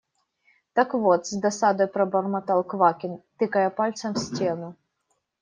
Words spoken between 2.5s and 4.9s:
Квакин, тыкая пальцем в стену.